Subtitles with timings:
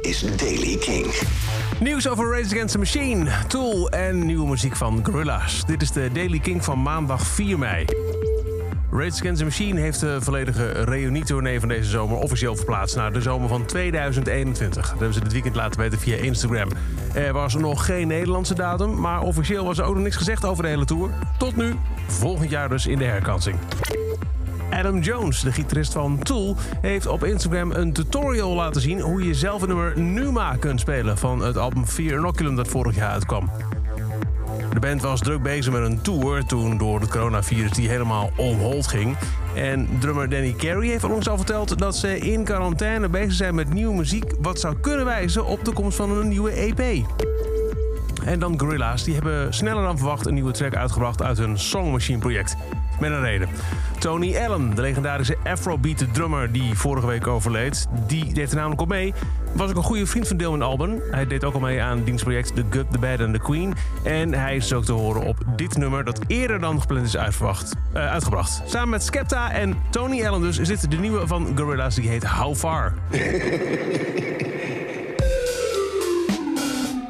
[0.00, 1.06] Is Daily King.
[1.80, 5.64] Nieuws over Rage Against the Machine, Tool en nieuwe muziek van Gorillaz.
[5.64, 7.84] Dit is de Daily King van maandag 4 mei.
[8.90, 13.20] Rage Against the Machine heeft de volledige reunietournee van deze zomer officieel verplaatst naar de
[13.20, 14.82] zomer van 2021.
[14.82, 16.68] Dat hebben ze dit weekend laten weten via Instagram.
[17.14, 20.62] Er was nog geen Nederlandse datum, maar officieel was er ook nog niks gezegd over
[20.62, 21.10] de hele tour.
[21.38, 21.74] Tot nu,
[22.06, 23.56] volgend jaar dus in de herkansing.
[24.70, 29.34] Adam Jones, de gitarist van Tool, heeft op Instagram een tutorial laten zien hoe je
[29.34, 33.50] zelf een nummer Numa kunt spelen van het album Fear Inoculum dat vorig jaar uitkwam.
[34.72, 38.58] De band was druk bezig met een tour toen door het coronavirus die helemaal on
[38.58, 39.16] hold ging.
[39.54, 43.72] En drummer Danny Carey heeft ons al verteld dat ze in quarantaine bezig zijn met
[43.72, 47.04] nieuwe muziek wat zou kunnen wijzen op de komst van een nieuwe EP.
[48.26, 51.90] En dan Gorillaz, die hebben sneller dan verwacht een nieuwe track uitgebracht uit hun Song
[51.90, 52.56] Machine project.
[53.00, 53.48] Met een reden.
[53.98, 58.88] Tony Allen, de legendarische Afrobeat drummer die vorige week overleed, die deed er namelijk op
[58.88, 59.14] mee.
[59.52, 61.00] Was ook een goede vriend van Dylan Alban.
[61.10, 63.74] Hij deed ook al mee aan dienstproject The Good, The Bad and The Queen.
[64.04, 67.22] En hij is ook te horen op dit nummer dat eerder dan gepland is eh,
[67.92, 68.62] uitgebracht.
[68.64, 72.24] Samen met Skepta en Tony Allen dus is dit de nieuwe van Gorillaz die heet
[72.24, 72.92] How Far.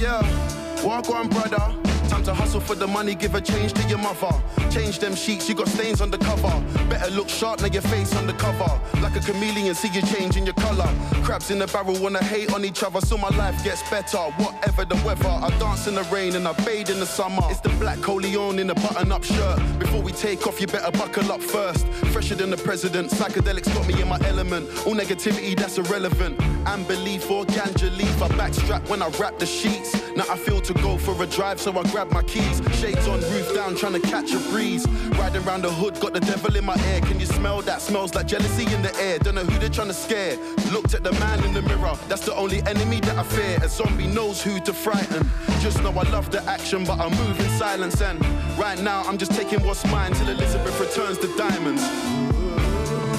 [0.00, 0.39] Yeah,
[0.84, 1.89] walk on, brother.
[2.10, 4.32] Time to hustle for the money, give a change to your mother.
[4.68, 6.52] Change them sheets, you got stains on the cover.
[6.88, 8.68] Better look sharp, now your face on the cover.
[9.00, 10.88] Like a chameleon, see you change in your color.
[11.22, 14.18] Crabs in the barrel wanna hate on each other, so my life gets better.
[14.42, 17.42] Whatever the weather, I dance in the rain and I bathe in the summer.
[17.48, 19.60] It's the black Coleon in a button up shirt.
[19.78, 21.86] Before we take off, you better buckle up first.
[22.12, 24.68] Fresher than the president, psychedelics got me in my element.
[24.84, 26.40] All negativity, that's irrelevant.
[26.66, 29.94] And belief or ganja leaf, I backstrap when I wrap the sheets.
[30.16, 32.62] Now I feel to go for a drive, so I grab my keys.
[32.80, 34.86] Shades on, roof down, trying to catch a breeze.
[35.18, 37.00] Riding around the hood, got the devil in my ear.
[37.00, 37.82] Can you smell that?
[37.82, 39.18] Smells like jealousy in the air.
[39.18, 40.36] Don't know who they're trying to scare.
[40.72, 43.58] Looked at the man in the mirror, that's the only enemy that I fear.
[43.62, 45.28] A zombie knows who to frighten.
[45.60, 48.00] Just know I love the action, but I move in silence.
[48.00, 48.18] And
[48.58, 51.82] right now, I'm just taking what's mine till Elizabeth returns the diamonds.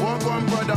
[0.00, 0.76] Walk on, brother.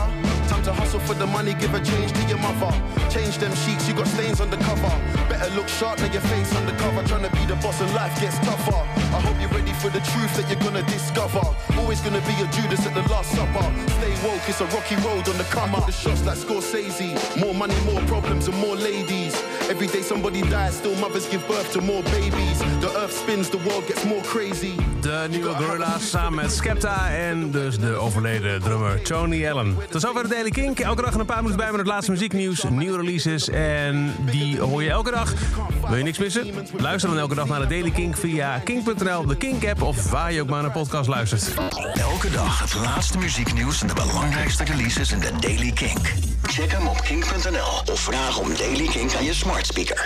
[0.50, 2.72] Time to hustle for the money, give a change to your mother.
[3.10, 5.23] Change them sheets, you got stains on the cover.
[5.44, 7.04] Better look sharp, now your face on the cover.
[7.04, 8.80] Trying to be the boss and life gets tougher.
[9.12, 11.44] I hope you're ready for the truth that you're gonna discover.
[11.78, 13.68] Always gonna be a Judas at the Last Supper.
[14.00, 15.86] Stay woke, it's a rocky road on the come up.
[15.86, 17.12] The shots like Scorsese.
[17.36, 19.34] More money, more problems, and more ladies.
[19.70, 22.58] Every day somebody dies, still mothers give birth to more babies.
[22.80, 24.76] The earth spins, the world gets more crazy.
[25.02, 29.78] De nieuwe Gorillaz samen met Skepta en dus de overleden drummer Tony Allen.
[29.90, 30.80] Tot zover de Daily Kink.
[30.80, 34.84] Elke dag een paar minuten bij met het laatste muzieknieuws, nieuwe releases en die hoor
[34.84, 35.33] je elke dag.
[35.88, 36.48] Wil je niks missen?
[36.78, 40.42] Luister dan elke dag naar de Daily Kink via kink.nl, de Kink-app of waar je
[40.42, 41.54] ook maar naar podcast luistert.
[41.94, 46.14] Elke dag het laatste muzieknieuws en de belangrijkste releases in de Daily Kink.
[46.44, 50.02] Check hem op kink.nl of vraag om Daily Kink aan je smart speaker.